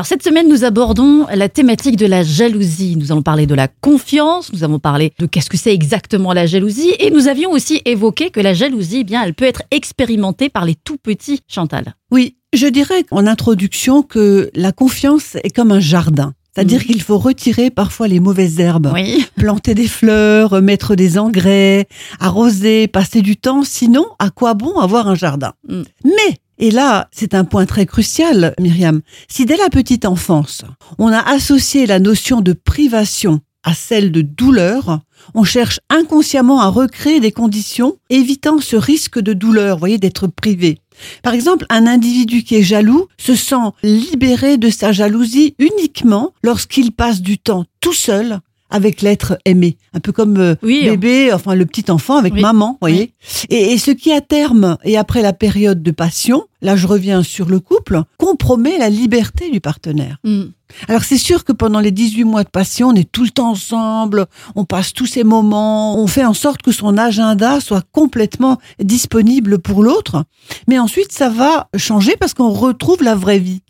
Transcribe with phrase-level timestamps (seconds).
[0.00, 2.96] Alors cette semaine, nous abordons la thématique de la jalousie.
[2.96, 6.46] Nous allons parler de la confiance, nous avons parlé de qu'est-ce que c'est exactement la
[6.46, 10.48] jalousie et nous avions aussi évoqué que la jalousie, eh bien, elle peut être expérimentée
[10.48, 11.96] par les tout petits, Chantal.
[12.10, 16.32] Oui, je dirais en introduction que la confiance est comme un jardin.
[16.54, 16.86] C'est-à-dire Mhm.
[16.86, 19.26] qu'il faut retirer parfois les mauvaises herbes, Oui.
[19.36, 21.86] planter des fleurs, mettre des engrais,
[22.20, 23.64] arroser, passer du temps.
[23.64, 25.52] Sinon, à quoi bon avoir un jardin?
[25.68, 25.82] Mm.
[26.04, 30.62] Mais, et là, c'est un point très crucial, Myriam, si dès la petite enfance,
[30.98, 35.00] on a associé la notion de privation à celle de douleur,
[35.34, 40.78] on cherche inconsciemment à recréer des conditions évitant ce risque de douleur, voyez, d'être privé.
[41.22, 46.92] Par exemple, un individu qui est jaloux se sent libéré de sa jalousie uniquement lorsqu'il
[46.92, 49.76] passe du temps tout seul avec l'être aimé.
[49.94, 50.84] Un peu comme euh, Oui.
[50.84, 52.40] bébé, enfin le petit enfant avec Oui.
[52.40, 53.12] maman, voyez.
[53.48, 57.22] Et, et ce qui à terme et après la période de passion, là je reviens
[57.22, 60.18] sur le couple, compromet la liberté du partenaire.
[60.24, 60.42] Mm.
[60.86, 63.50] Alors c'est sûr que pendant les 18 mois de passion, on est tout le temps
[63.50, 68.58] ensemble, on passe tous ces moments, on fait en sorte que son agenda soit complètement
[68.80, 70.24] disponible pour l'autre.
[70.68, 73.62] Mais ensuite, ça va changer parce qu'on retrouve la vraie vie.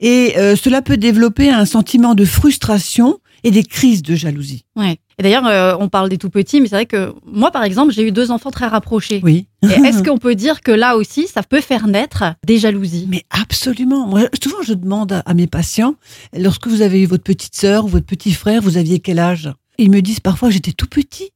[0.00, 4.64] Et euh, cela peut développer un sentiment de frustration et des crises de jalousie.
[4.74, 4.98] Ouais.
[5.18, 7.92] Et d'ailleurs, euh, on parle des tout petits, mais c'est vrai que moi, par exemple,
[7.92, 9.20] j'ai eu deux enfants très rapprochés.
[9.22, 9.46] Oui.
[9.62, 13.06] Est-ce qu'on peut dire que là aussi, ça peut faire naître des jalousies?
[13.08, 14.06] Mais absolument.
[14.06, 15.94] Moi, souvent, je demande à, à mes patients,
[16.36, 19.52] lorsque vous avez eu votre petite sœur ou votre petit frère, vous aviez quel âge?
[19.78, 21.30] Ils me disent parfois, j'étais tout petit.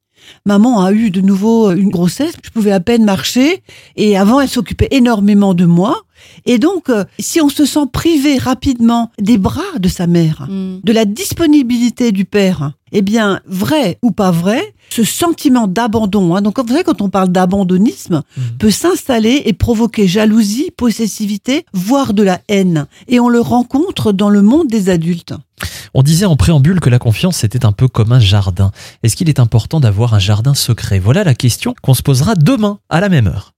[0.46, 3.62] Maman a eu de nouveau une grossesse, je pouvais à peine marcher,
[3.96, 6.02] et avant, elle s'occupait énormément de moi.
[6.46, 10.80] Et donc, euh, si on se sent privé rapidement des bras de sa mère, Mm.
[10.82, 16.40] de la disponibilité du père, eh bien, vrai ou pas vrai, ce sentiment d'abandon, hein,
[16.42, 18.22] donc vous savez, quand on parle d'abandonnisme,
[18.58, 22.86] peut s'installer et provoquer jalousie, possessivité, voire de la haine.
[23.06, 25.34] Et on le rencontre dans le monde des adultes.
[25.94, 28.72] On disait en préambule que la confiance était un peu comme un jardin.
[29.02, 30.98] Est-ce qu'il est important d'avoir un jardin secret?
[30.98, 33.54] Voilà la question qu'on se posera demain à la même heure.